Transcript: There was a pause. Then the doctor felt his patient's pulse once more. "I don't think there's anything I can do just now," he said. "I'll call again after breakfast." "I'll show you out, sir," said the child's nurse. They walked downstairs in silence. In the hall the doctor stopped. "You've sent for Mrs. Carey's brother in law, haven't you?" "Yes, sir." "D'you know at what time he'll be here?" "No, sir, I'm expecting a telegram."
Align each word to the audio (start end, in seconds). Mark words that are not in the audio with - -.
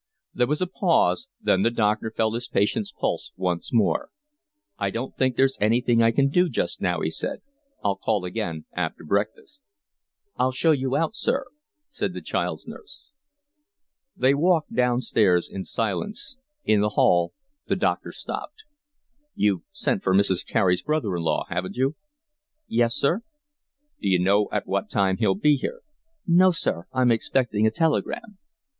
There 0.33 0.47
was 0.47 0.61
a 0.61 0.65
pause. 0.65 1.27
Then 1.39 1.61
the 1.61 1.69
doctor 1.69 2.09
felt 2.09 2.33
his 2.33 2.47
patient's 2.47 2.91
pulse 2.91 3.31
once 3.37 3.71
more. 3.71 4.09
"I 4.79 4.89
don't 4.89 5.15
think 5.15 5.35
there's 5.35 5.59
anything 5.61 6.01
I 6.01 6.09
can 6.09 6.29
do 6.29 6.49
just 6.49 6.81
now," 6.81 7.01
he 7.01 7.11
said. 7.11 7.43
"I'll 7.83 7.97
call 7.97 8.25
again 8.25 8.65
after 8.73 9.03
breakfast." 9.03 9.61
"I'll 10.37 10.51
show 10.53 10.71
you 10.71 10.95
out, 10.95 11.15
sir," 11.15 11.45
said 11.87 12.13
the 12.15 12.21
child's 12.23 12.65
nurse. 12.65 13.11
They 14.17 14.33
walked 14.33 14.73
downstairs 14.73 15.47
in 15.47 15.65
silence. 15.65 16.35
In 16.65 16.81
the 16.81 16.89
hall 16.97 17.33
the 17.67 17.75
doctor 17.75 18.11
stopped. 18.11 18.63
"You've 19.35 19.61
sent 19.71 20.01
for 20.01 20.15
Mrs. 20.15 20.47
Carey's 20.47 20.81
brother 20.81 21.15
in 21.15 21.21
law, 21.21 21.45
haven't 21.47 21.75
you?" 21.75 21.95
"Yes, 22.67 22.95
sir." 22.95 23.21
"D'you 24.01 24.17
know 24.17 24.47
at 24.51 24.65
what 24.65 24.89
time 24.89 25.17
he'll 25.17 25.35
be 25.35 25.57
here?" 25.57 25.81
"No, 26.25 26.49
sir, 26.49 26.87
I'm 26.91 27.11
expecting 27.11 27.67
a 27.67 27.71
telegram." 27.71 28.39